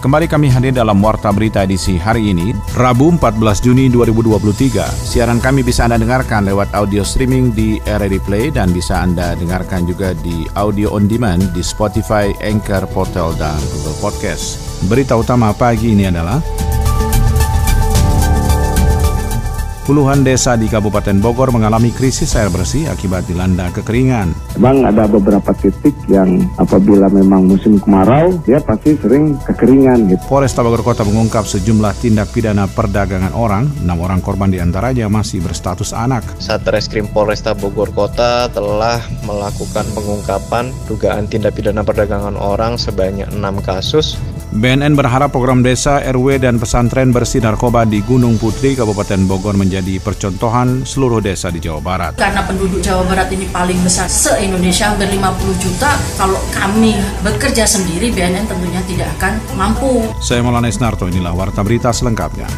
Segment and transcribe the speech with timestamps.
[0.00, 4.80] Kembali kami hadir dalam Warta Berita edisi hari ini, Rabu 14 Juni 2023.
[4.88, 9.84] Siaran kami bisa Anda dengarkan lewat audio streaming di RRD Play dan bisa Anda dengarkan
[9.84, 14.56] juga di audio on demand di Spotify, Anchor, Portal, dan Google Podcast.
[14.88, 16.40] Berita utama pagi ini adalah
[19.88, 24.30] Puluhan desa di Kabupaten Bogor mengalami krisis air bersih akibat dilanda kekeringan.
[24.60, 30.22] Memang ada beberapa titik yang apabila memang musim kemarau, dia pasti sering kekeringan gitu.
[30.28, 35.40] Polresta Bogor Kota mengungkap sejumlah tindak pidana perdagangan orang, enam orang korban di antaranya masih
[35.40, 36.22] berstatus anak.
[36.38, 44.20] Satreskrim Polresta Bogor Kota telah melakukan pengungkapan dugaan tindak pidana perdagangan orang sebanyak enam kasus
[44.50, 50.02] BNN berharap program desa, RW, dan pesantren bersih narkoba di Gunung Putri, Kabupaten Bogor menjadi
[50.02, 52.12] percontohan seluruh desa di Jawa Barat.
[52.18, 58.10] Karena penduduk Jawa Barat ini paling besar se-Indonesia, hampir 50 juta, kalau kami bekerja sendiri,
[58.10, 60.02] BNN tentunya tidak akan mampu.
[60.18, 62.50] Saya Maulana Isnarto, inilah Warta Berita selengkapnya.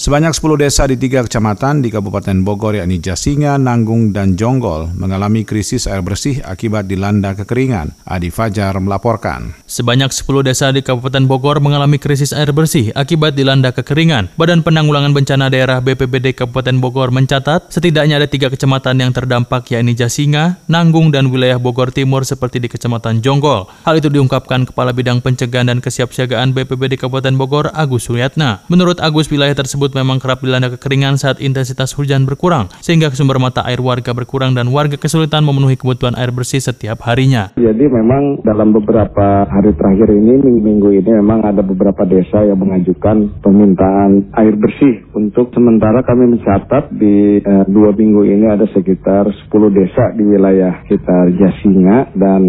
[0.00, 5.44] Sebanyak 10 desa di tiga kecamatan di Kabupaten Bogor yakni Jasinga, Nanggung, dan Jonggol mengalami
[5.44, 7.92] krisis air bersih akibat dilanda kekeringan.
[8.08, 9.52] Adi Fajar melaporkan.
[9.68, 14.32] Sebanyak 10 desa di Kabupaten Bogor mengalami krisis air bersih akibat dilanda kekeringan.
[14.40, 19.92] Badan Penanggulangan Bencana Daerah BPBD Kabupaten Bogor mencatat setidaknya ada tiga kecamatan yang terdampak yakni
[19.92, 23.68] Jasinga, Nanggung, dan wilayah Bogor Timur seperti di Kecamatan Jonggol.
[23.84, 28.64] Hal itu diungkapkan Kepala Bidang Pencegahan dan Kesiapsiagaan BPBD Kabupaten Bogor, Agus Suryatna.
[28.72, 33.42] Menurut Agus, wilayah tersebut tersebut memang kerap dilanda kekeringan saat intensitas hujan berkurang, sehingga sumber
[33.42, 37.50] mata air warga berkurang dan warga kesulitan memenuhi kebutuhan air bersih setiap harinya.
[37.58, 43.42] Jadi memang dalam beberapa hari terakhir ini, minggu-minggu ini memang ada beberapa desa yang mengajukan
[43.42, 45.02] permintaan air bersih.
[45.10, 50.86] Untuk sementara kami mencatat di eh, dua minggu ini ada sekitar 10 desa di wilayah
[50.86, 52.42] sekitar Jasinga dan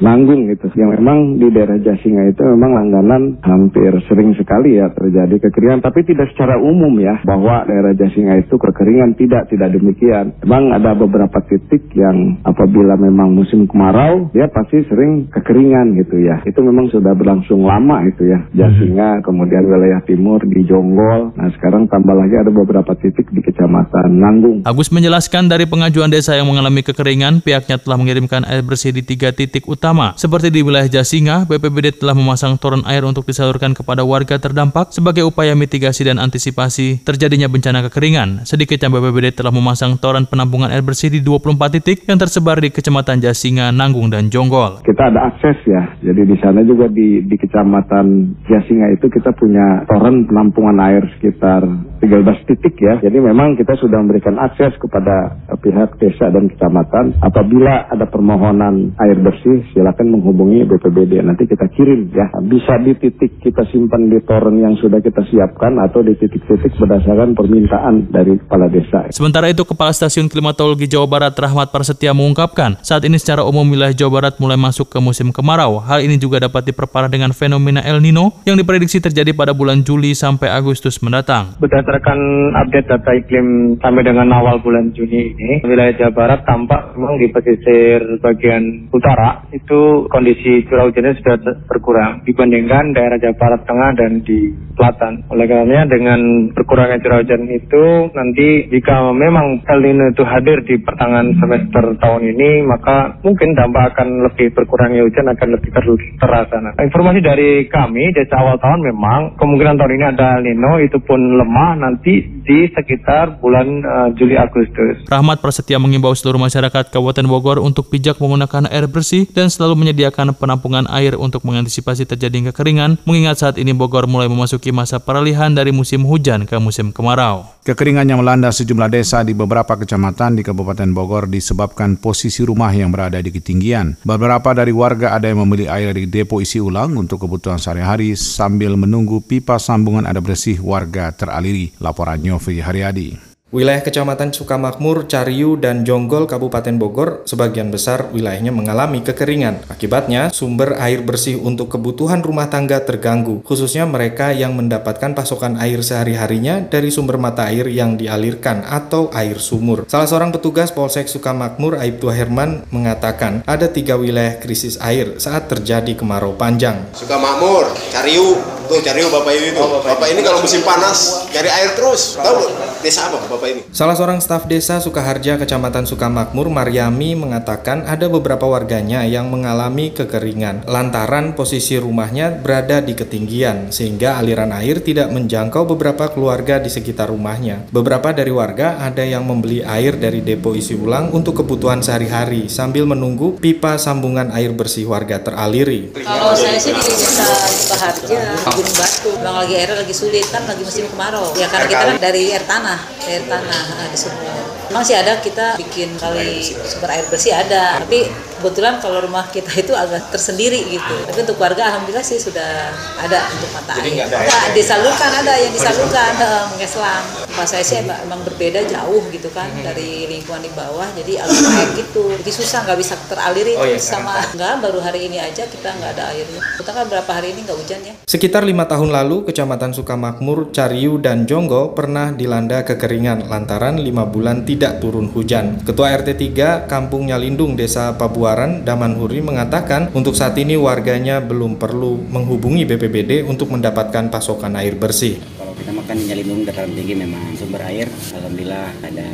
[0.00, 0.72] Nanggung gitu.
[0.74, 5.84] Yang memang di daerah Jasinga itu memang langganan hampir sering sekali ya terjadi kekeringan.
[5.84, 10.32] Tapi tidak secara umum ya bahwa daerah Jasinga itu kekeringan tidak tidak demikian.
[10.40, 16.40] Memang ada beberapa titik yang apabila memang musim kemarau dia pasti sering kekeringan gitu ya.
[16.48, 18.40] Itu memang sudah berlangsung lama itu ya.
[18.56, 21.36] Jasinga kemudian wilayah timur di Jonggol.
[21.36, 24.64] Nah sekarang tambah lagi ada beberapa titik di kecamatan Nanggung.
[24.64, 29.36] Agus menjelaskan dari pengajuan desa yang mengalami kekeringan pihaknya telah mengirimkan air bersih di tiga
[29.36, 30.14] titik utama utama.
[30.14, 35.26] Seperti di wilayah Jasinga, BPBD telah memasang toren air untuk disalurkan kepada warga terdampak sebagai
[35.26, 38.46] upaya mitigasi dan antisipasi terjadinya bencana kekeringan.
[38.46, 43.18] Sedikitnya BPBD telah memasang toren penampungan air bersih di 24 titik yang tersebar di Kecamatan
[43.18, 44.78] Jasinga, Nanggung, dan Jonggol.
[44.86, 49.90] Kita ada akses ya, jadi di sana juga di, di Kecamatan Jasinga itu kita punya
[49.90, 51.66] toren penampungan air sekitar
[52.00, 53.02] 13 titik ya.
[53.02, 59.18] Jadi memang kita sudah memberikan akses kepada pihak desa dan kecamatan apabila ada permohonan air
[59.20, 61.24] bersih silakan menghubungi BPBD.
[61.24, 62.28] Nanti kita kirim ya.
[62.44, 67.32] Bisa di titik kita simpan di toren yang sudah kita siapkan atau di titik-titik berdasarkan
[67.32, 69.08] permintaan dari kepala desa.
[69.08, 73.96] Sementara itu, Kepala Stasiun Klimatologi Jawa Barat Rahmat Prasetya mengungkapkan, saat ini secara umum wilayah
[73.96, 75.80] Jawa Barat mulai masuk ke musim kemarau.
[75.80, 80.12] Hal ini juga dapat diperparah dengan fenomena El Nino yang diprediksi terjadi pada bulan Juli
[80.12, 81.56] sampai Agustus mendatang.
[81.56, 82.18] Berdasarkan
[82.58, 87.30] update data iklim sampai dengan awal bulan Juni ini, wilayah Jawa Barat tampak memang di
[87.30, 91.38] pesisir bagian utara itu itu kondisi curah hujannya sudah
[91.70, 95.30] berkurang dibandingkan daerah Jawa Barat Tengah dan di Selatan.
[95.30, 100.74] Oleh karenanya dengan berkurangnya curah hujan itu nanti jika memang El Nino itu hadir di
[100.82, 105.86] pertengahan semester tahun ini maka mungkin dampak akan lebih berkurangnya hujan akan lebih ter
[106.18, 106.56] terasa.
[106.58, 110.98] Nah, informasi dari kami dari awal tahun memang kemungkinan tahun ini ada El Nino itu
[110.98, 115.06] pun lemah nanti di sekitar bulan uh, Juli Agustus.
[115.06, 120.34] Rahmat Prasetya mengimbau seluruh masyarakat Kabupaten Bogor untuk bijak menggunakan air bersih dan selalu menyediakan
[120.34, 125.70] penampungan air untuk mengantisipasi terjadinya kekeringan, mengingat saat ini Bogor mulai memasuki masa peralihan dari
[125.70, 127.46] musim hujan ke musim kemarau.
[127.60, 132.88] Kekeringan yang melanda sejumlah desa di beberapa kecamatan di Kabupaten Bogor disebabkan posisi rumah yang
[132.88, 134.00] berada di ketinggian.
[134.00, 138.80] Beberapa dari warga ada yang memilih air di depo isi ulang untuk kebutuhan sehari-hari sambil
[138.80, 141.76] menunggu pipa sambungan air bersih warga teraliri.
[141.84, 143.08] Laporan Nyofri Haryadi.
[143.52, 149.66] Wilayah Kecamatan Sukamakmur, Cariu, dan Jonggol, Kabupaten Bogor, sebagian besar wilayahnya mengalami kekeringan.
[149.68, 155.82] Akibatnya, sumber air bersih untuk kebutuhan rumah tangga terganggu, khususnya mereka yang mendapatkan pasokan air
[155.84, 159.84] sehari-harinya dari sumber mata air yang dialirkan atau air sumur.
[159.90, 165.92] Salah seorang petugas Polsek Sukamakmur, Aibtu Herman, mengatakan ada tiga wilayah krisis air saat terjadi
[165.98, 166.86] kemarau panjang.
[166.94, 169.66] Sukamakmur, Cariu, tuh Cariu Bapak ini tuh.
[169.66, 172.14] Oh, Bapak, Bapak ini kalau musim panas cari air terus.
[172.14, 172.38] Tahu
[172.78, 173.60] desa apa Bapak ini?
[173.74, 180.70] Salah seorang staf desa Sukaharja, Kecamatan Sukamakmur, Maryami mengatakan ada beberapa warganya yang mengalami kekeringan
[180.70, 187.10] lantaran posisi rumahnya berada di ketinggian sehingga aliran air tidak menjangkau beberapa keluarga di sekitar
[187.10, 187.66] rumahnya.
[187.74, 192.86] Beberapa dari warga ada yang membeli air dari depo isi ulang untuk kebutuhan sehari-hari sambil
[192.86, 195.90] menunggu pipa sambungan air bersih warga teraliri.
[195.98, 198.20] Kalau saya sih di desa Sukaharja,
[198.60, 201.32] Gunung Batu, bang lagi air lagi sulit kan lagi musim kemarau.
[201.32, 202.76] Ya karena kita kan dari air tanah
[203.08, 204.39] air tanah di sumur
[204.70, 207.82] memang sih ada kita bikin kali sumber air bersih ada.
[207.82, 208.06] Tapi
[208.38, 210.94] kebetulan kalau rumah kita itu agak tersendiri gitu.
[211.10, 212.70] Tapi untuk warga alhamdulillah sih sudah
[213.02, 214.06] ada untuk mata air.
[214.06, 216.12] enggak disalurkan ada yang disalurkan.
[216.54, 219.64] mengeslang tempat saya sih emang berbeda jauh gitu kan hmm.
[219.66, 220.86] dari lingkungan di bawah.
[220.94, 222.04] Jadi alur air gitu.
[222.22, 224.22] Jadi susah nggak bisa teraliri oh, iya, sama.
[224.30, 226.40] Enggak baru hari ini aja kita nggak ada airnya.
[226.62, 227.94] Kita kan berapa hari ini nggak hujan ya?
[228.06, 234.44] Sekitar lima tahun lalu kecamatan Sukamakmur Cariu dan Jonggo pernah dilanda kekeringan lantaran lima bulan
[234.44, 240.60] tidak turun hujan Ketua RT 3 Kampung Nyalindung Desa Pabuaran, Damanhuri mengatakan untuk saat ini
[240.60, 245.16] warganya belum perlu menghubungi BPBD untuk mendapatkan pasokan air bersih.
[245.40, 249.08] Kalau kita makan di Nyalindung dataran tinggi memang sumber air, alhamdulillah ada.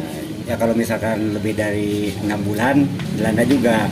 [0.46, 3.87] Ya kalau misalkan lebih dari enam bulan, Belanda juga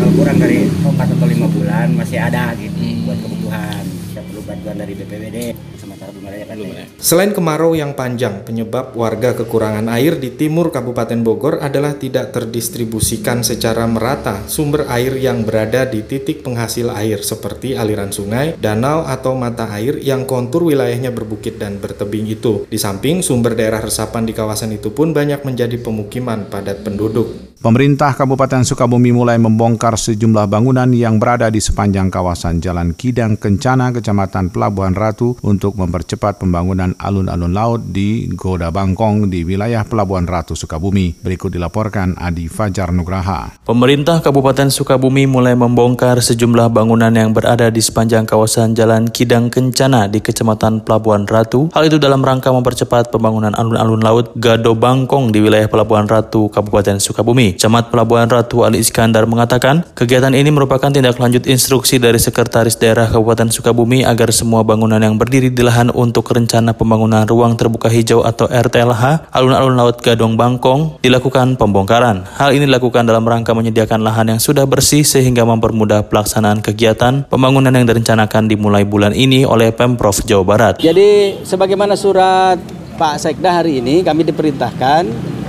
[0.00, 3.08] kalau kurang dari empat atau lima bulan masih ada gitu hmm.
[3.08, 3.82] buat kebutuhan.
[4.12, 5.38] Kita perlu bantuan dari BPBD
[7.02, 13.42] Selain kemarau yang panjang, penyebab warga kekurangan air di timur Kabupaten Bogor adalah tidak terdistribusikan
[13.42, 19.34] secara merata sumber air yang berada di titik penghasil air seperti aliran sungai, danau, atau
[19.34, 22.64] mata air yang kontur wilayahnya berbukit dan bertebing itu.
[22.70, 27.51] Di samping sumber daerah resapan di kawasan itu pun banyak menjadi pemukiman padat penduduk.
[27.62, 33.94] Pemerintah Kabupaten Sukabumi mulai membongkar sejumlah bangunan yang berada di sepanjang kawasan Jalan Kidang Kencana,
[33.94, 40.58] Kecamatan Pelabuhan Ratu untuk mempercepat pembangunan alun-alun laut di Goda Bangkong di wilayah Pelabuhan Ratu
[40.58, 41.14] Sukabumi.
[41.22, 43.54] Berikut dilaporkan Adi Fajar Nugraha.
[43.62, 50.10] Pemerintah Kabupaten Sukabumi mulai membongkar sejumlah bangunan yang berada di sepanjang kawasan Jalan Kidang Kencana
[50.10, 51.70] di Kecamatan Pelabuhan Ratu.
[51.70, 56.98] Hal itu dalam rangka mempercepat pembangunan alun-alun laut Gado Bangkong di wilayah Pelabuhan Ratu, Kabupaten
[56.98, 57.51] Sukabumi.
[57.54, 63.08] Camat Pelabuhan Ratu Ali Iskandar mengatakan, kegiatan ini merupakan tindak lanjut instruksi dari Sekretaris Daerah
[63.08, 68.24] Kabupaten Sukabumi agar semua bangunan yang berdiri di lahan untuk rencana pembangunan ruang terbuka hijau
[68.24, 72.24] atau RTLH alun-alun Laut Gadong Bangkong dilakukan pembongkaran.
[72.40, 77.72] Hal ini dilakukan dalam rangka menyediakan lahan yang sudah bersih sehingga mempermudah pelaksanaan kegiatan pembangunan
[77.72, 80.74] yang direncanakan dimulai bulan ini oleh Pemprov Jawa Barat.
[80.80, 82.56] Jadi sebagaimana surat
[82.96, 85.02] Pak Sekda hari ini kami diperintahkan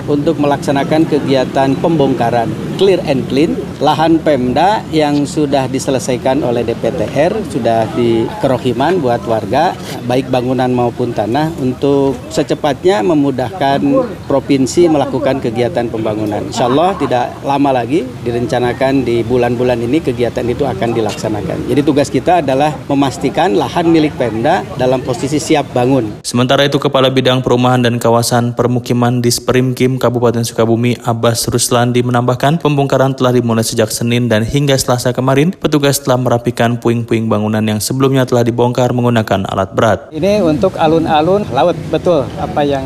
[0.07, 7.88] untuk melaksanakan kegiatan pembongkaran clear and clean lahan Pemda yang sudah diselesaikan oleh DPTR sudah
[7.94, 9.75] di kerohiman buat warga
[10.07, 13.79] baik bangunan maupun tanah untuk secepatnya memudahkan
[14.27, 16.47] provinsi melakukan kegiatan pembangunan.
[16.47, 21.67] Insya Allah tidak lama lagi direncanakan di bulan-bulan ini kegiatan itu akan dilaksanakan.
[21.69, 26.23] Jadi tugas kita adalah memastikan lahan milik Pemda dalam posisi siap bangun.
[26.23, 33.17] Sementara itu Kepala Bidang Perumahan dan Kawasan Permukiman Disprimkim Kabupaten Sukabumi Abbas Ruslandi menambahkan pembongkaran
[33.17, 38.23] telah dimulai sejak Senin dan hingga Selasa kemarin petugas telah merapikan puing-puing bangunan yang sebelumnya
[38.23, 40.00] telah dibongkar menggunakan alat berat.
[40.13, 42.85] Ini untuk alun-alun laut betul apa yang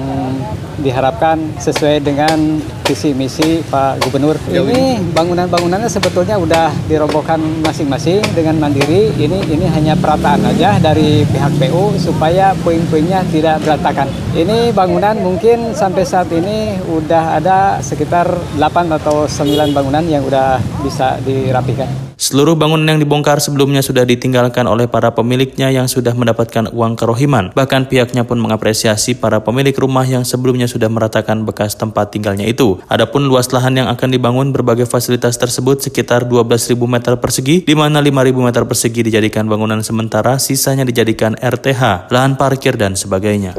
[0.77, 4.37] diharapkan sesuai dengan visi misi Pak Gubernur.
[4.47, 9.11] Ini bangunan-bangunannya sebetulnya sudah dirobohkan masing-masing dengan mandiri.
[9.17, 14.07] Ini ini hanya perataan aja dari pihak PU supaya puing-puingnya tidak berantakan.
[14.37, 18.25] Ini bangunan mungkin sampai saat ini udah ada sekitar
[18.57, 22.07] 8 atau 9 bangunan yang udah bisa dirapikan.
[22.17, 27.53] Seluruh bangunan yang dibongkar sebelumnya sudah ditinggalkan oleh para pemiliknya yang sudah mendapatkan uang kerohiman.
[27.53, 32.81] Bahkan pihaknya pun mengapresiasi para pemilik rumah yang sebelumnya sudah meratakan bekas tempat tinggalnya itu.
[32.89, 38.01] Adapun luas lahan yang akan dibangun berbagai fasilitas tersebut sekitar 12.000 meter persegi, di mana
[38.01, 43.53] 5.000 meter persegi dijadikan bangunan sementara, sisanya dijadikan RTH, lahan parkir, dan sebagainya.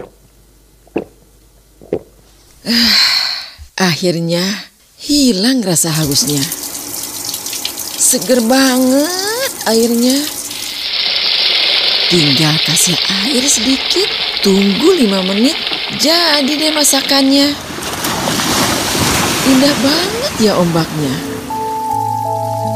[3.78, 4.42] Akhirnya
[4.98, 6.42] hilang rasa hausnya.
[7.94, 10.18] Seger banget airnya.
[12.10, 14.10] Tinggal kasih air sedikit,
[14.42, 15.54] tunggu lima menit,
[16.02, 17.54] jadi deh masakannya.
[19.46, 21.14] Indah banget ya ombaknya.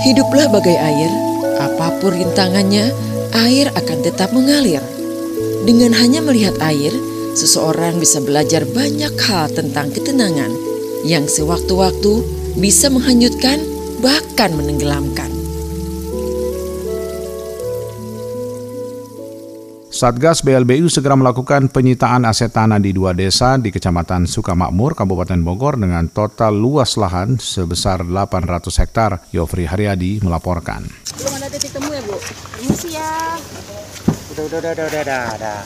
[0.06, 1.10] Hiduplah bagai air,
[1.58, 2.94] apa pun rintangannya,
[3.42, 4.86] air akan tetap mengalir.
[5.66, 6.94] Dengan hanya melihat air,
[7.34, 10.70] seseorang bisa belajar banyak hal tentang ketenangan
[11.02, 12.22] yang sewaktu-waktu
[12.58, 13.58] bisa menghanyutkan,
[13.98, 15.30] bahkan menenggelamkan.
[19.92, 25.78] Satgas BLBU segera melakukan penyitaan aset tanah di dua desa di Kecamatan Sukamakmur, Kabupaten Bogor
[25.78, 29.22] dengan total luas lahan sebesar 800 hektar.
[29.30, 30.82] Yofri Haryadi melaporkan.
[31.14, 32.18] Belum ada titik temu ya, Bu?
[32.18, 33.38] Permisi ya.
[34.34, 35.58] Udah, udah, udah, udah, udah, udah.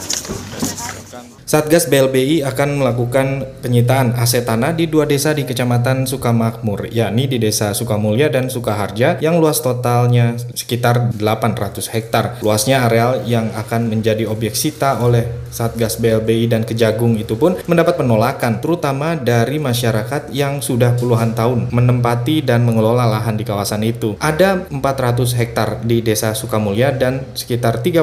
[1.47, 7.39] Satgas BLBI akan melakukan penyitaan aset tanah di dua desa di Kecamatan Sukamakmur, yakni di
[7.39, 12.43] Desa Sukamulya dan Sukaharja yang luas totalnya sekitar 800 hektar.
[12.43, 17.95] Luasnya areal yang akan menjadi objek sita oleh Satgas BLBI dan Kejagung itu pun mendapat
[17.95, 24.19] penolakan terutama dari masyarakat yang sudah puluhan tahun menempati dan mengelola lahan di kawasan itu.
[24.19, 28.03] Ada 400 hektar di Desa Sukamulya dan sekitar 39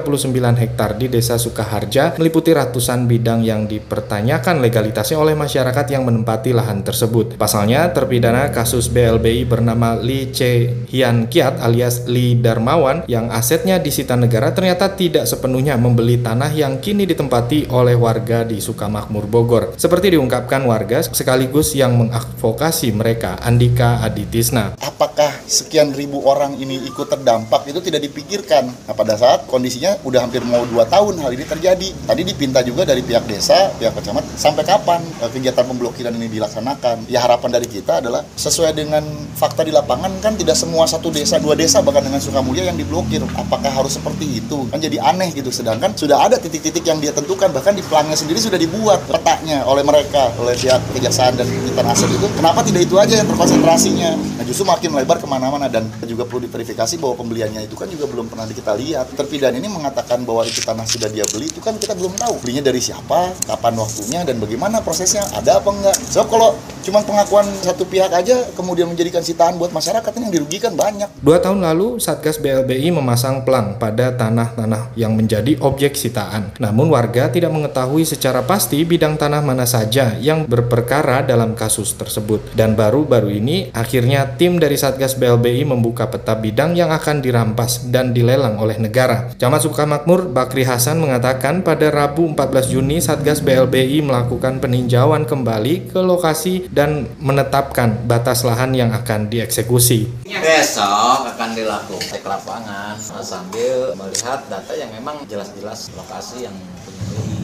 [0.63, 6.81] hektar di Desa Sukaharja meliputi ratusan bidang yang dipertanyakan legalitasnya oleh masyarakat yang menempati lahan
[6.81, 7.35] tersebut.
[7.35, 14.13] Pasalnya, terpidana kasus BLBI bernama Lee Che Hian Kiat alias Lee Darmawan yang asetnya disita
[14.13, 19.75] negara ternyata tidak sepenuhnya membeli tanah yang kini ditempati oleh warga di Sukamakmur Bogor.
[19.75, 24.75] Seperti diungkapkan warga sekaligus yang mengadvokasi mereka, Andika Aditisna.
[24.79, 28.69] Apakah sekian ribu orang ini ikut terdampak itu tidak dipikirkan.
[28.69, 31.87] Nah, pada saat kondisinya udah hampir mau dua tahun hal ini terjadi.
[32.07, 37.09] Tadi dipinta juga pihak desa, pihak kecamatan, sampai kapan eh, kegiatan pemblokiran ini dilaksanakan?
[37.09, 39.01] Ya harapan dari kita adalah sesuai dengan
[39.33, 43.23] fakta di lapangan kan tidak semua satu desa, dua desa bahkan dengan Sukamulya yang diblokir.
[43.39, 44.67] Apakah harus seperti itu?
[44.69, 45.49] Kan jadi aneh gitu.
[45.49, 49.81] Sedangkan sudah ada titik-titik yang dia tentukan, bahkan di plannya sendiri sudah dibuat petanya oleh
[49.81, 52.27] mereka, oleh pihak kejaksaan dan penyitaan aset itu.
[52.35, 54.11] Kenapa tidak itu aja yang terkonsentrasinya?
[54.37, 58.09] Nah justru makin melebar ke mana-mana dan juga perlu diverifikasi bahwa pembeliannya itu kan juga
[58.09, 59.13] belum pernah kita lihat.
[59.13, 62.65] Terpidana ini mengatakan bahwa itu tanah sudah dia beli, itu kan kita belum tahu belinya
[62.65, 65.97] dari siapa, kapan waktunya, dan bagaimana prosesnya, ada apa enggak.
[66.09, 71.07] So kalau cuma pengakuan satu pihak aja kemudian menjadikan sitaan buat masyarakat yang dirugikan banyak.
[71.23, 76.51] Dua tahun lalu, Satgas BLBI memasang pelang pada tanah-tanah yang menjadi objek sitaan.
[76.59, 82.51] Namun warga tidak mengetahui secara pasti bidang tanah mana saja yang berperkara dalam kasus tersebut.
[82.53, 88.11] Dan baru-baru ini, akhirnya tim dari Satgas BLBI membuka peta bidang yang akan dirampas dan
[88.11, 89.31] dilelang oleh negara.
[89.39, 95.99] Camat Sukamakmur Bakri Hasan mengatakan pada Rabu 14 Juni Satgas BLBI melakukan peninjauan kembali ke
[95.99, 100.07] lokasi dan menetapkan batas lahan yang akan dieksekusi.
[100.27, 107.43] Besok akan dilakukan cek lapangan sambil melihat data yang memang jelas-jelas lokasi yang penyembeli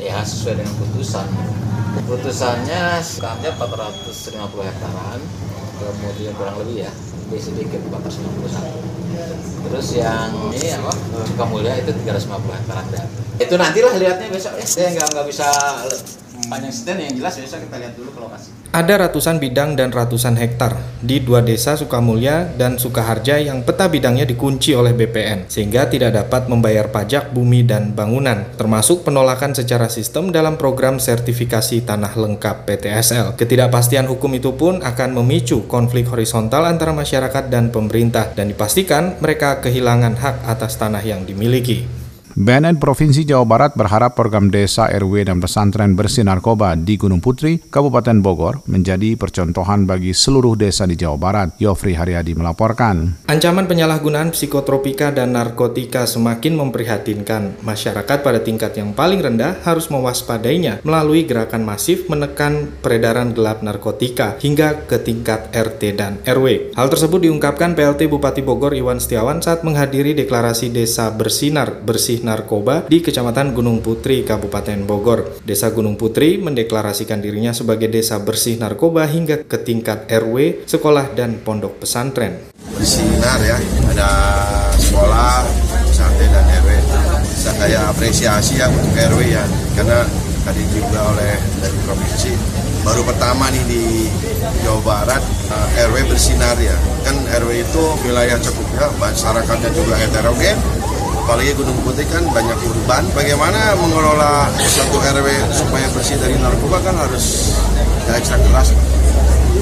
[0.00, 1.28] ya sesuai dengan putusan.
[2.08, 5.20] Putusannya sekarang 450 hektaran,
[5.76, 6.92] kemudian kurang lebih ya,
[7.32, 9.72] lebih sedikit 491.
[9.72, 10.92] Terus yang ini apa?
[11.32, 12.28] Sukamulya itu 350
[12.60, 12.86] hektaran
[13.40, 14.64] itu nantilah lihatnya besok ya.
[14.68, 15.48] Saya nggak nggak bisa
[16.48, 18.48] panjang yang jelas kita lihat dulu ke lokasi.
[18.72, 24.24] Ada ratusan bidang dan ratusan hektar di dua desa Sukamulya dan Sukaharja yang peta bidangnya
[24.24, 30.32] dikunci oleh BPN sehingga tidak dapat membayar pajak bumi dan bangunan termasuk penolakan secara sistem
[30.32, 33.36] dalam program sertifikasi tanah lengkap PTSL.
[33.36, 39.60] Ketidakpastian hukum itu pun akan memicu konflik horizontal antara masyarakat dan pemerintah dan dipastikan mereka
[39.60, 42.01] kehilangan hak atas tanah yang dimiliki.
[42.32, 47.60] BNN Provinsi Jawa Barat berharap program desa RW dan pesantren bersih narkoba di Gunung Putri,
[47.60, 51.48] Kabupaten Bogor, menjadi percontohan bagi seluruh desa di Jawa Barat.
[51.60, 53.20] Yofri Haryadi melaporkan.
[53.28, 57.60] Ancaman penyalahgunaan psikotropika dan narkotika semakin memprihatinkan.
[57.60, 64.40] Masyarakat pada tingkat yang paling rendah harus mewaspadainya melalui gerakan masif menekan peredaran gelap narkotika
[64.40, 66.72] hingga ke tingkat RT dan RW.
[66.80, 72.86] Hal tersebut diungkapkan PLT Bupati Bogor Iwan Setiawan saat menghadiri deklarasi Desa Bersinar Bersih narkoba
[72.86, 75.42] di Kecamatan Gunung Putri, Kabupaten Bogor.
[75.42, 81.42] Desa Gunung Putri mendeklarasikan dirinya sebagai desa bersih narkoba hingga ke tingkat RW, sekolah, dan
[81.42, 82.50] pondok pesantren.
[82.78, 83.58] Bersinar ya,
[83.92, 84.10] ada
[84.78, 85.46] sekolah,
[85.86, 86.70] pesantren, dan RW.
[87.42, 89.44] Saya apresiasi ya untuk RW ya,
[89.76, 90.06] karena
[90.42, 92.32] tadi juga oleh dari provinsi
[92.82, 93.82] baru pertama nih di
[94.66, 95.22] Jawa Barat
[95.54, 96.74] uh, RW bersinar ya
[97.06, 100.58] kan RW itu wilayah cukupnya masyarakatnya juga heterogen
[101.22, 106.98] apalagi Gunung Putih kan banyak urban bagaimana mengelola satu RW supaya bersih dari narkoba kan
[106.98, 107.54] harus
[108.10, 108.74] ya ekstra keras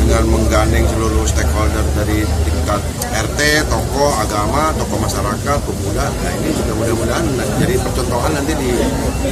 [0.00, 2.80] dengan menggandeng seluruh stakeholder dari tingkat
[3.10, 6.06] RT, toko agama, toko masyarakat, pemuda.
[6.08, 7.24] Nah ini juga mudah-mudahan
[7.60, 8.70] jadi percontohan nanti di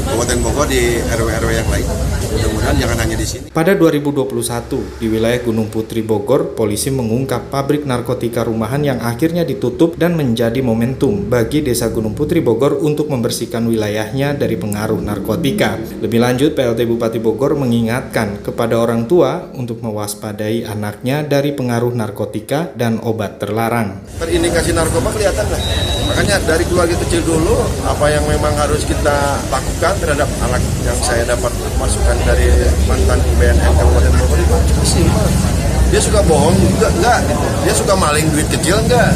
[0.05, 1.87] Kabupaten Bogor di RW-RW yang lain.
[2.29, 3.45] Mudah-mudahan jangan hanya di sini.
[3.49, 9.97] Pada 2021, di wilayah Gunung Putri Bogor, polisi mengungkap pabrik narkotika rumahan yang akhirnya ditutup
[9.97, 15.81] dan menjadi momentum bagi Desa Gunung Putri Bogor untuk membersihkan wilayahnya dari pengaruh narkotika.
[16.05, 22.73] Lebih lanjut, PLT Bupati Bogor mengingatkan kepada orang tua untuk mewaspadai anaknya dari pengaruh narkotika
[22.75, 24.03] dan obat terlarang.
[24.19, 25.63] Terindikasi narkoba kelihatan lah.
[26.11, 31.23] Makanya dari keluarga kecil dulu, apa yang memang harus kita lakukan terhadap anak yang saya
[31.29, 32.49] dapat masukan dari
[32.89, 35.29] mantan BNN Kabupaten Bogor itu simpel.
[35.89, 37.47] Dia suka bohong juga enggak, gitu.
[37.65, 39.09] dia suka maling duit kecil enggak,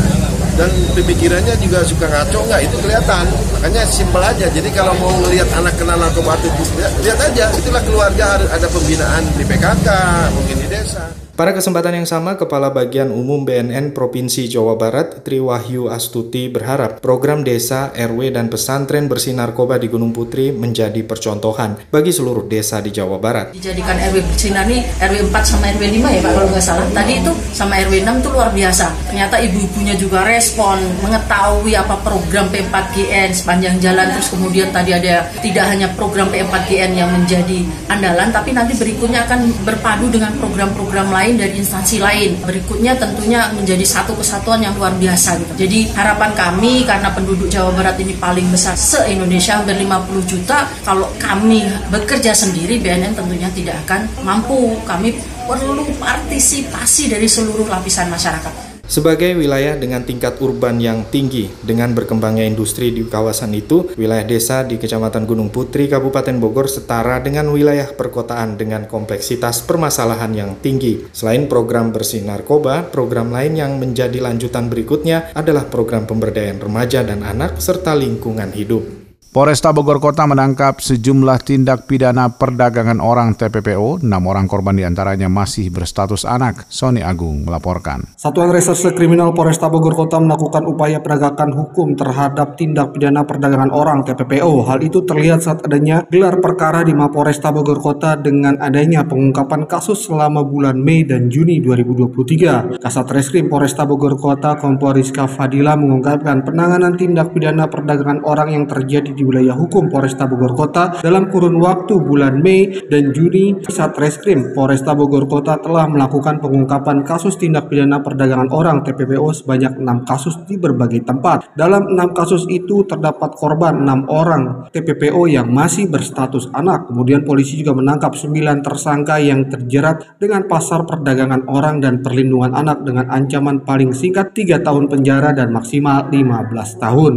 [0.56, 3.24] dan pemikirannya juga suka ngaco enggak itu kelihatan
[3.56, 7.82] makanya simpel aja jadi kalau mau ngelihat anak kena narkoba itu lihat, lihat aja itulah
[7.84, 9.88] keluarga harus ada pembinaan di PKK
[10.36, 15.88] mungkin di desa Pada kesempatan yang sama, Kepala Bagian Umum BNN Provinsi Jawa Barat, Triwahyu
[15.88, 22.12] Astuti berharap program desa, RW, dan pesantren bersih narkoba di Gunung Putri menjadi percontohan bagi
[22.12, 23.56] seluruh desa di Jawa Barat.
[23.56, 26.86] Dijadikan RW bersinar nih RW 4 sama RW 5 ya Pak kalau nggak salah.
[26.92, 28.86] Tadi itu sama RW 6 itu luar biasa.
[29.08, 34.12] Ternyata ibu-ibunya juga respon, mengetahui apa program P4GN sepanjang jalan.
[34.12, 39.48] Terus kemudian tadi ada tidak hanya program P4GN yang menjadi andalan, tapi nanti berikutnya akan
[39.64, 42.42] berpadu dengan program-program lain lain dari instansi lain.
[42.42, 45.54] Berikutnya tentunya menjadi satu kesatuan yang luar biasa gitu.
[45.54, 51.06] Jadi harapan kami karena penduduk Jawa Barat ini paling besar se-Indonesia hampir 50 juta, kalau
[51.22, 54.74] kami bekerja sendiri BNN tentunya tidak akan mampu.
[54.82, 55.14] Kami
[55.46, 58.71] perlu partisipasi dari seluruh lapisan masyarakat.
[58.92, 64.68] Sebagai wilayah dengan tingkat urban yang tinggi dengan berkembangnya industri di kawasan itu, wilayah desa
[64.68, 71.08] di Kecamatan Gunung Putri, Kabupaten Bogor setara dengan wilayah perkotaan dengan kompleksitas permasalahan yang tinggi.
[71.08, 77.24] Selain program bersih narkoba, program lain yang menjadi lanjutan berikutnya adalah program pemberdayaan remaja dan
[77.24, 79.01] anak serta lingkungan hidup.
[79.32, 84.04] Polresta Bogor Kota menangkap sejumlah tindak pidana perdagangan orang TPPO.
[84.04, 86.68] Enam orang korban di antaranya masih berstatus anak.
[86.68, 88.12] Sony Agung melaporkan.
[88.20, 94.04] Satuan Reserse Kriminal Polresta Bogor Kota melakukan upaya penegakan hukum terhadap tindak pidana perdagangan orang
[94.04, 94.68] TPPO.
[94.68, 100.12] Hal itu terlihat saat adanya gelar perkara di Mapolresta Bogor Kota dengan adanya pengungkapan kasus
[100.12, 102.76] selama bulan Mei dan Juni 2023.
[102.84, 108.68] Kasat Reskrim Polresta Bogor Kota Kompol Rizka Fadila mengungkapkan penanganan tindak pidana perdagangan orang yang
[108.68, 113.62] terjadi di di wilayah hukum Polresta Bogor Kota dalam kurun waktu bulan Mei dan Juni
[113.62, 120.02] Satreskrim Polresta Bogor Kota telah melakukan pengungkapan kasus tindak pidana perdagangan orang TPPO sebanyak enam
[120.02, 121.54] kasus di berbagai tempat.
[121.54, 126.90] Dalam enam kasus itu terdapat korban enam orang TPPO yang masih berstatus anak.
[126.90, 132.82] Kemudian polisi juga menangkap sembilan tersangka yang terjerat dengan pasar perdagangan orang dan perlindungan anak
[132.82, 137.14] dengan ancaman paling singkat 3 tahun penjara dan maksimal 15 tahun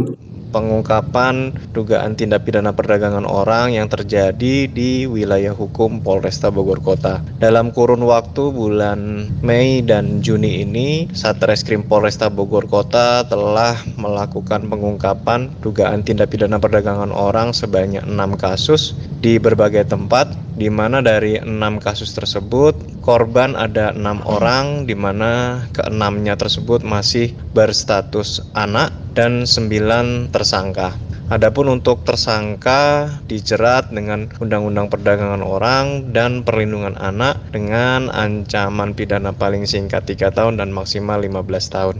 [0.56, 7.20] pengungkapan dugaan tindak pidana perdagangan orang yang terjadi di wilayah hukum Polresta Bogor Kota.
[7.36, 15.52] Dalam kurun waktu bulan Mei dan Juni ini, Satreskrim Polresta Bogor Kota telah melakukan pengungkapan
[15.60, 21.76] dugaan tindak pidana perdagangan orang sebanyak enam kasus di berbagai tempat, di mana dari enam
[21.76, 22.72] kasus tersebut
[23.04, 30.92] korban ada enam orang, di mana keenamnya tersebut masih berstatus anak dan sembilan tersangka.
[31.26, 39.66] Adapun untuk tersangka dijerat dengan Undang-Undang Perdagangan Orang dan Perlindungan Anak dengan ancaman pidana paling
[39.66, 41.96] singkat 3 tahun dan maksimal 15 tahun.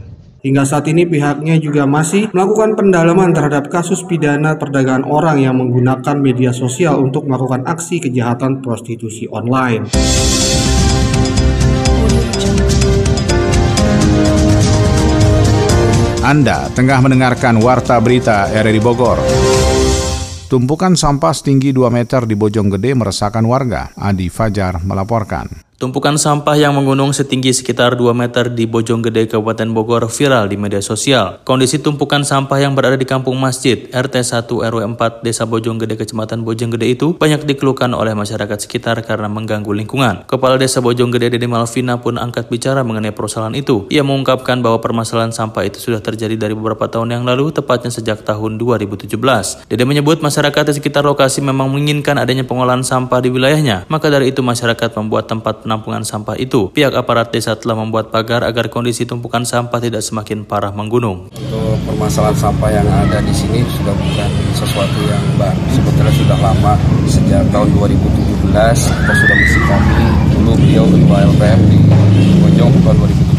[0.47, 6.15] Hingga saat ini pihaknya juga masih melakukan pendalaman terhadap kasus pidana perdagangan orang yang menggunakan
[6.23, 9.91] media sosial untuk melakukan aksi kejahatan prostitusi online.
[16.27, 19.15] Anda tengah mendengarkan Warta Berita RRI Bogor.
[20.51, 23.95] Tumpukan sampah setinggi 2 meter di Bojonggede meresahkan warga.
[23.95, 25.66] Adi Fajar melaporkan.
[25.77, 30.81] Tumpukan sampah yang menggunung setinggi sekitar 2 meter di Bojonggede, Kabupaten Bogor viral di media
[30.81, 31.37] sosial.
[31.45, 36.41] Kondisi tumpukan sampah yang berada di kampung masjid RT 1 RW 4 Desa Bojonggede, Kecamatan
[36.41, 40.25] Bojonggede itu banyak dikeluhkan oleh masyarakat sekitar karena mengganggu lingkungan.
[40.25, 43.85] Kepala Desa Bojonggede Dede Malvina pun angkat bicara mengenai persoalan itu.
[43.93, 48.25] Ia mengungkapkan bahwa permasalahan sampah itu sudah terjadi dari beberapa tahun yang lalu, tepatnya sejak
[48.25, 49.13] tahun 2017.
[49.69, 54.33] Dede menyebut masyarakat di sekitar lokasi memang menginginkan adanya pengolahan sampah di wilayahnya, maka dari
[54.33, 56.71] itu masyarakat membuat tempat penampungan sampah itu.
[56.71, 61.27] Pihak aparat desa telah membuat pagar agar kondisi tumpukan sampah tidak semakin parah menggunung.
[61.35, 65.59] Untuk permasalahan sampah yang ada di sini sudah bukan sesuatu yang baru.
[65.75, 66.73] Sebetulnya sudah lama
[67.11, 71.77] sejak tahun 2017 kita sudah mesti kami dulu beliau ketua LPM di
[72.39, 73.37] Bojong tahun 2017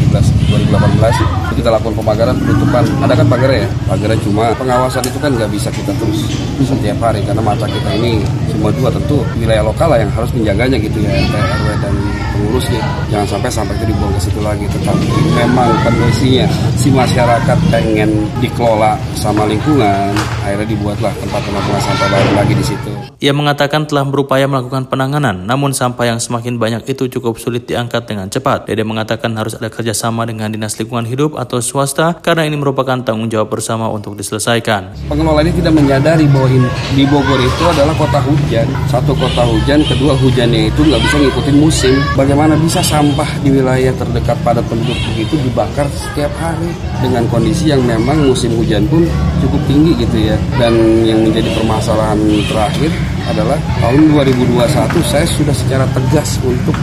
[0.68, 5.50] 2018 kita lakukan pemagaran penutupan ada kan pagarnya ya pagarnya cuma pengawasan itu kan nggak
[5.50, 6.22] bisa kita terus
[6.62, 8.22] setiap hari karena mata kita ini
[8.54, 11.94] cuma dua tentu wilayah lokal lah yang harus menjaganya gitu ya RT RW dan
[12.38, 14.64] pengurusnya jangan sampai sampai itu dibuang ke situ lagi.
[14.70, 16.46] Tetapi memang kondisinya
[16.79, 20.14] si masyarakat pengen dikelola sama lingkungan
[20.46, 22.92] akhirnya dibuatlah tempat penampungan sampah baru lagi di situ.
[23.18, 28.07] Ia mengatakan telah berupaya melakukan penanganan namun sampah yang semakin banyak itu cukup sulit diangkat
[28.07, 28.70] dengan cepat.
[28.70, 33.27] Dede mengatakan harus ada kerjasama dengan dinas lingkungan hidup atau swasta karena ini merupakan tanggung
[33.27, 35.11] jawab bersama untuk diselesaikan.
[35.11, 36.46] Pengelola ini tidak menyadari bahwa
[36.94, 38.66] di Bogor itu adalah kota hujan.
[38.87, 41.94] Satu kota hujan kedua hujannya itu nggak bisa ngikutin musim
[42.28, 47.80] bagaimana bisa sampah di wilayah terdekat pada penduduk itu dibakar setiap hari dengan kondisi yang
[47.80, 49.00] memang musim hujan pun
[49.40, 50.36] cukup tinggi gitu ya?
[50.60, 50.76] Dan
[51.08, 52.92] yang menjadi permasalahan terakhir
[53.32, 54.60] adalah tahun 2021
[55.08, 56.76] saya sudah secara tegas untuk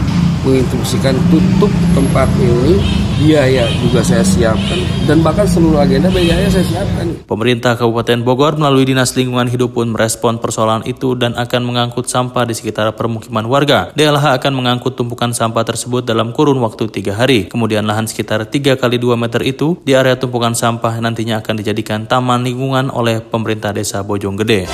[0.46, 2.78] menginstruksikan tutup tempat ini
[3.18, 4.78] biaya juga saya siapkan
[5.10, 7.18] dan bahkan seluruh agenda biaya saya siapkan.
[7.26, 12.46] Pemerintah Kabupaten Bogor melalui Dinas Lingkungan Hidup pun merespon persoalan itu dan akan mengangkut sampah
[12.46, 13.90] di sekitar permukiman warga.
[13.98, 17.50] DLH akan mengangkut tumpukan sampah tersebut dalam kurun waktu tiga hari.
[17.50, 22.06] Kemudian lahan sekitar 3 kali 2 meter itu di area tumpukan sampah nantinya akan dijadikan
[22.06, 24.70] taman lingkungan oleh pemerintah desa Bojonggede.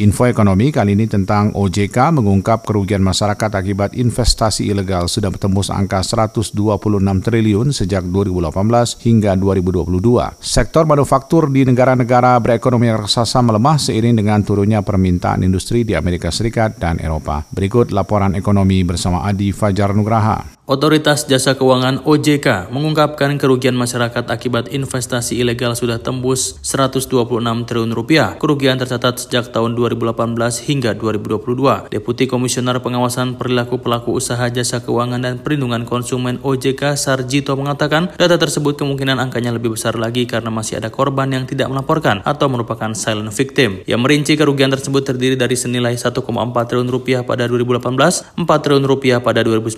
[0.00, 6.00] Info ekonomi kali ini tentang OJK mengungkap kerugian masyarakat akibat investasi ilegal sudah bertembus angka
[6.00, 6.56] 126
[7.20, 10.40] triliun sejak 2018 hingga 2022.
[10.40, 16.80] Sektor manufaktur di negara-negara berekonomi raksasa melemah seiring dengan turunnya permintaan industri di Amerika Serikat
[16.80, 17.44] dan Eropa.
[17.52, 20.61] Berikut laporan ekonomi bersama Adi Fajar Nugraha.
[20.72, 27.12] Otoritas Jasa Keuangan OJK mengungkapkan kerugian masyarakat akibat investasi ilegal sudah tembus 126
[27.68, 28.40] triliun rupiah.
[28.40, 30.16] Kerugian tercatat sejak tahun 2018
[30.64, 31.92] hingga 2022.
[31.92, 38.40] Deputi Komisioner Pengawasan Perilaku Pelaku Usaha Jasa Keuangan dan Perlindungan Konsumen OJK Sarjito mengatakan data
[38.40, 42.96] tersebut kemungkinan angkanya lebih besar lagi karena masih ada korban yang tidak melaporkan atau merupakan
[42.96, 43.84] silent victim.
[43.84, 46.16] Yang merinci kerugian tersebut terdiri dari senilai 1,4
[46.64, 49.76] triliun rupiah pada 2018, 4 triliun rupiah pada 2019,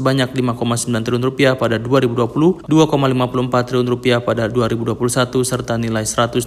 [0.00, 6.46] sebanyak sebanyak 5,9 triliun rupiah pada 2020, 2,54 triliun rupiah pada 2021 serta nilai 112,2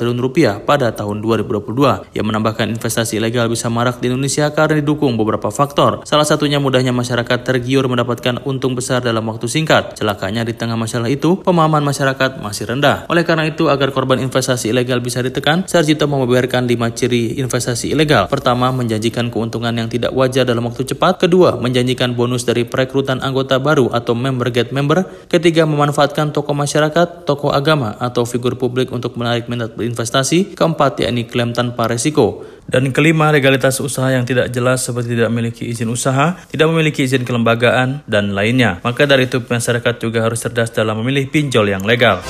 [0.00, 5.20] triliun rupiah pada tahun 2022 yang menambahkan investasi ilegal bisa marak di Indonesia karena didukung
[5.20, 6.08] beberapa faktor.
[6.08, 10.00] Salah satunya mudahnya masyarakat tergiur mendapatkan untung besar dalam waktu singkat.
[10.00, 13.04] Celakanya di tengah masalah itu, pemahaman masyarakat masih rendah.
[13.12, 18.30] Oleh karena itu, agar korban investasi ilegal bisa ditekan, Sarjito membeberkan lima ciri investasi ilegal.
[18.30, 21.20] Pertama, menjanjikan keuntungan yang tidak wajar dalam waktu cepat.
[21.20, 25.08] Kedua, menjanjikan bonus dari dari perekrutan anggota baru atau member get member.
[25.32, 30.52] Ketiga, memanfaatkan tokoh masyarakat, tokoh agama, atau figur publik untuk menarik minat berinvestasi.
[30.52, 32.44] Keempat, yakni klaim tanpa resiko.
[32.68, 37.24] Dan kelima, legalitas usaha yang tidak jelas seperti tidak memiliki izin usaha, tidak memiliki izin
[37.24, 38.84] kelembagaan, dan lainnya.
[38.84, 42.20] Maka dari itu, masyarakat juga harus cerdas dalam memilih pinjol yang legal.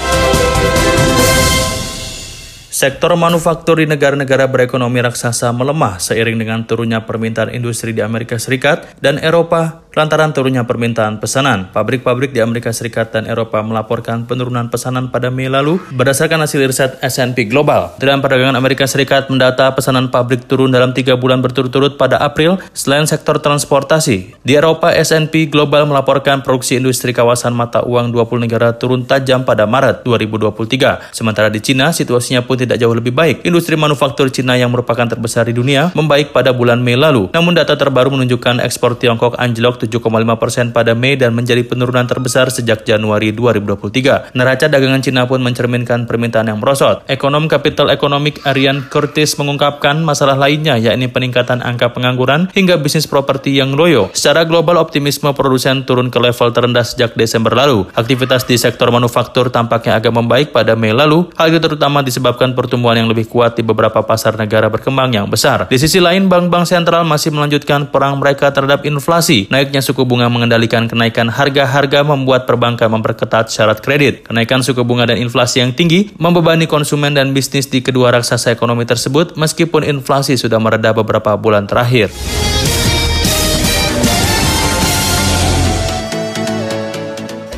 [2.71, 8.95] Sektor manufaktur di negara-negara berekonomi raksasa melemah seiring dengan turunnya permintaan industri di Amerika Serikat
[9.03, 11.71] dan Eropa lantaran turunnya permintaan pesanan.
[11.75, 16.93] Pabrik-pabrik di Amerika Serikat dan Eropa melaporkan penurunan pesanan pada Mei lalu berdasarkan hasil riset
[17.03, 17.99] S&P Global.
[17.99, 23.07] Dalam perdagangan Amerika Serikat mendata pesanan pabrik turun dalam tiga bulan berturut-turut pada April selain
[23.07, 24.39] sektor transportasi.
[24.47, 29.67] Di Eropa, S&P Global melaporkan produksi industri kawasan mata uang 20 negara turun tajam pada
[29.67, 31.11] Maret 2023.
[31.11, 33.43] Sementara di Cina, situasinya pun tidak jauh lebih baik.
[33.43, 37.27] Industri manufaktur Cina yang merupakan terbesar di dunia membaik pada bulan Mei lalu.
[37.35, 42.53] Namun data terbaru menunjukkan ekspor Tiongkok anjlok 7,5 persen pada Mei dan menjadi penurunan terbesar
[42.53, 44.37] sejak Januari 2023.
[44.37, 47.01] Neraca dagangan Cina pun mencerminkan permintaan yang merosot.
[47.09, 53.57] Ekonom Capital Economic Arian Curtis mengungkapkan masalah lainnya yakni peningkatan angka pengangguran hingga bisnis properti
[53.57, 54.13] yang loyo.
[54.13, 57.89] Secara global optimisme produsen turun ke level terendah sejak Desember lalu.
[57.97, 61.33] Aktivitas di sektor manufaktur tampaknya agak membaik pada Mei lalu.
[61.41, 65.71] Hal itu terutama disebabkan pertumbuhan yang lebih kuat di beberapa pasar negara berkembang yang besar.
[65.71, 69.47] Di sisi lain, bank-bank sentral masih melanjutkan perang mereka terhadap inflasi.
[69.71, 74.27] Naiknya suku bunga mengendalikan kenaikan harga-harga membuat perbankan memperketat syarat kredit.
[74.27, 78.83] Kenaikan suku bunga dan inflasi yang tinggi membebani konsumen dan bisnis di kedua raksasa ekonomi
[78.83, 82.11] tersebut meskipun inflasi sudah mereda beberapa bulan terakhir.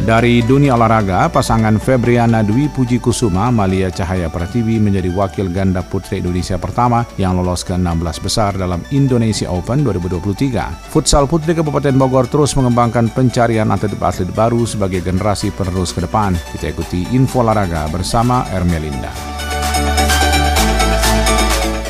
[0.03, 6.19] Dari dunia olahraga, pasangan Febriana Dwi Puji Kusuma Malia Cahaya Pratiwi menjadi wakil ganda putri
[6.19, 10.91] Indonesia pertama yang lolos ke 16 besar dalam Indonesia Open 2023.
[10.91, 16.35] Futsal Putri Kabupaten Bogor terus mengembangkan pencarian atlet-atlet baru sebagai generasi penerus ke depan.
[16.51, 19.32] Kita ikuti info olahraga bersama Ermelinda.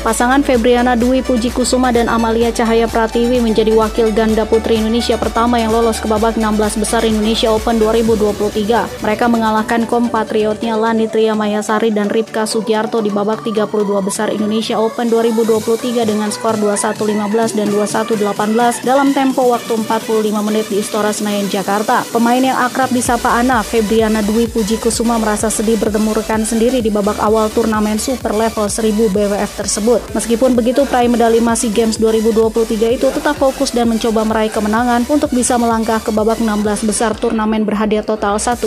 [0.03, 5.55] Pasangan Febriana Dwi Puji Kusuma dan Amalia Cahaya Pratiwi menjadi wakil ganda putri Indonesia pertama
[5.55, 8.99] yang lolos ke babak 16 besar Indonesia Open 2023.
[8.99, 13.63] Mereka mengalahkan kompatriotnya Lani Tria Mayasari dan Ripka Sugiarto di babak 32
[14.03, 20.83] besar Indonesia Open 2023 dengan skor 21-15 dan 21-18 dalam tempo waktu 45 menit di
[20.83, 22.03] Istora Senayan, Jakarta.
[22.11, 26.91] Pemain yang akrab disapa Ana, Febriana Dwi Puji Kusuma merasa sedih bertemu rekan sendiri di
[26.91, 29.92] babak awal turnamen super level 1000 BWF tersebut.
[30.13, 35.33] Meskipun begitu, peraih medali Masi Games 2023 itu tetap fokus dan mencoba meraih kemenangan untuk
[35.33, 38.63] bisa melangkah ke babak 16 besar turnamen berhadiah total 1,3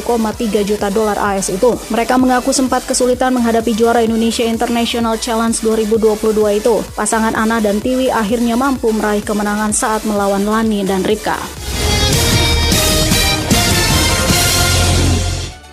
[0.63, 1.75] juta dolar AS itu.
[1.89, 6.77] Mereka mengaku sempat kesulitan menghadapi juara Indonesia International Challenge 2022 itu.
[6.93, 11.39] Pasangan Ana dan Tiwi akhirnya mampu meraih kemenangan saat melawan Lani dan Ripka.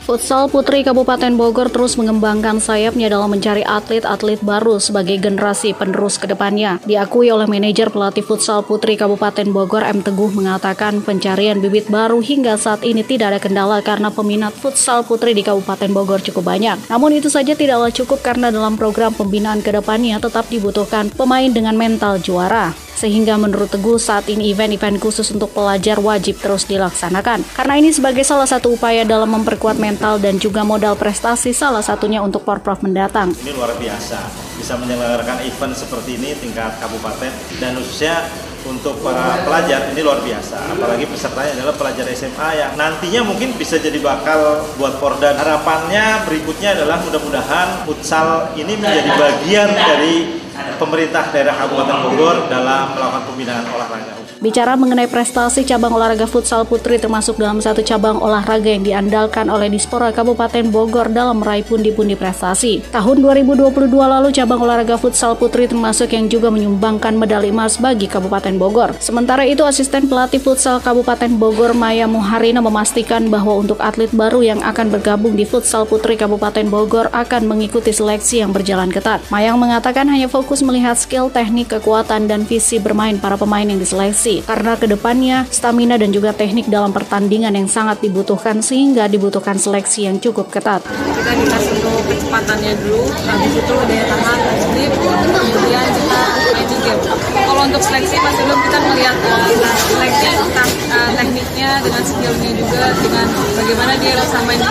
[0.04, 6.28] Futsal Putri Kabupaten Bogor terus mengembangkan sayapnya dalam mencari atlet-atlet baru sebagai generasi penerus ke
[6.28, 6.76] depannya.
[6.84, 10.04] Diakui oleh manajer pelatih Futsal Putri Kabupaten Bogor M.
[10.04, 15.32] Teguh mengatakan pencarian bibit baru hingga saat ini tidak ada kendala karena peminat futsal putri
[15.32, 16.92] di Kabupaten Bogor cukup banyak.
[16.92, 21.80] Namun itu saja tidaklah cukup karena dalam program pembinaan ke depannya tetap dibutuhkan pemain dengan
[21.80, 27.44] mental juara sehingga menurut Teguh saat ini event-event khusus untuk pelajar wajib terus dilaksanakan.
[27.54, 32.22] Karena ini sebagai salah satu upaya dalam memperkuat mental dan juga modal prestasi salah satunya
[32.22, 33.34] untuk Porprov mendatang.
[33.44, 34.20] Ini luar biasa,
[34.58, 38.24] bisa menyelenggarakan event seperti ini tingkat kabupaten dan khususnya
[38.64, 43.76] untuk para pelajar ini luar biasa apalagi pesertanya adalah pelajar SMA yang nantinya mungkin bisa
[43.76, 50.43] jadi bakal buat Porda harapannya berikutnya adalah mudah-mudahan futsal ini menjadi bagian dari
[50.78, 54.23] pemerintah daerah Kabupaten Bogor dalam melakukan pembinaan olahraga.
[54.44, 59.72] Bicara mengenai prestasi cabang olahraga futsal putri termasuk dalam satu cabang olahraga yang diandalkan oleh
[59.72, 62.84] Dispora Kabupaten Bogor dalam meraih pundi-pundi prestasi.
[62.92, 68.60] Tahun 2022 lalu cabang olahraga futsal putri termasuk yang juga menyumbangkan medali emas bagi Kabupaten
[68.60, 68.92] Bogor.
[69.00, 74.60] Sementara itu asisten pelatih futsal Kabupaten Bogor Maya Muharina memastikan bahwa untuk atlet baru yang
[74.60, 79.24] akan bergabung di futsal putri Kabupaten Bogor akan mengikuti seleksi yang berjalan ketat.
[79.32, 84.33] Mayang mengatakan hanya fokus melihat skill, teknik, kekuatan, dan visi bermain para pemain yang diseleksi
[84.42, 90.10] karena ke depannya stamina dan juga teknik dalam pertandingan yang sangat dibutuhkan sehingga dibutuhkan seleksi
[90.10, 90.82] yang cukup ketat.
[90.88, 94.40] Kita dikasih dulu kecepatannya dulu, habis itu daya tahan,
[94.72, 96.22] sleep, kemudian kita
[96.56, 97.02] main game.
[97.44, 99.48] Kalau untuk seleksi masih belum kita melihat uh,
[99.92, 100.70] seleksi entah
[101.12, 103.28] tekniknya dengan skillnya juga dengan
[103.60, 104.26] bagaimana dia di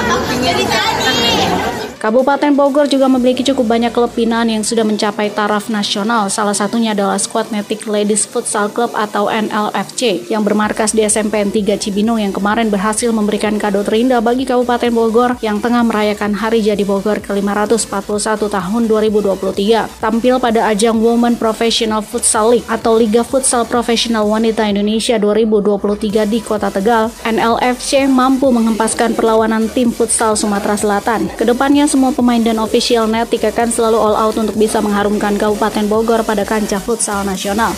[0.08, 0.80] groupingnya juga
[1.20, 6.26] main Kabupaten Bogor juga memiliki cukup banyak klub binaan yang sudah mencapai taraf nasional.
[6.34, 11.78] Salah satunya adalah Squad Matic Ladies Futsal Club atau NLFC yang bermarkas di SMPN 3
[11.78, 16.82] Cibinong yang kemarin berhasil memberikan kado terindah bagi Kabupaten Bogor yang tengah merayakan Hari Jadi
[16.82, 20.02] Bogor ke-541 tahun 2023.
[20.02, 26.42] Tampil pada ajang Women Professional Futsal League atau Liga Futsal Profesional Wanita Indonesia 2023 di
[26.42, 31.30] Kota Tegal, NLFC mampu menghempaskan perlawanan tim futsal Sumatera Selatan.
[31.34, 35.86] Ke depannya semua pemain dan official Netik akan selalu all out untuk bisa mengharumkan Kabupaten
[35.86, 37.72] Bogor pada kancah futsal nasional.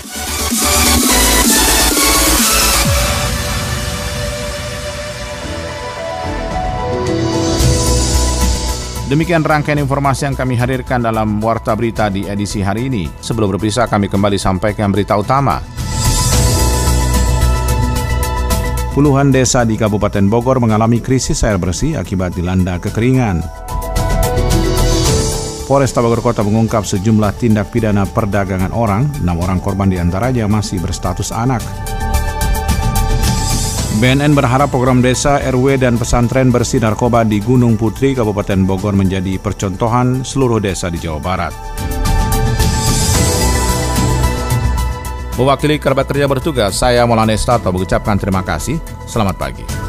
[9.05, 13.07] Demikian rangkaian informasi yang kami hadirkan dalam Warta Berita di edisi hari ini.
[13.21, 15.84] Sebelum berpisah, kami kembali sampaikan berita utama.
[18.95, 23.43] Puluhan desa di Kabupaten Bogor mengalami krisis air bersih akibat dilanda kekeringan.
[25.67, 30.79] Polresta Bogor Kota mengungkap sejumlah tindak pidana perdagangan orang, enam orang korban di antaranya masih
[30.79, 31.59] berstatus anak.
[33.99, 39.43] BNN berharap program desa, RW, dan pesantren bersih narkoba di Gunung Putri, Kabupaten Bogor menjadi
[39.43, 41.55] percontohan seluruh desa di Jawa Barat.
[45.35, 48.79] Mewakili kerabat kerja bertugas, saya Maulana Estato mengucapkan terima kasih.
[49.11, 49.84] Selamat pagi.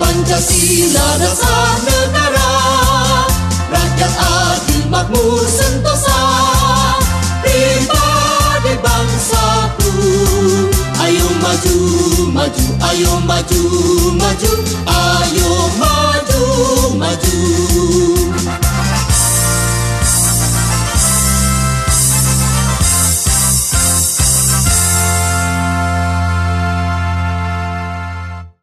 [0.00, 2.52] Pancasila dasar negara
[3.68, 6.20] Rakyat adil makmur sentosa
[7.44, 9.92] Pribadi bangsaku
[11.04, 11.76] Ayo maju,
[12.32, 13.62] maju, ayo maju,
[14.16, 14.52] maju
[14.88, 16.44] Ayo maju,
[16.96, 17.36] maju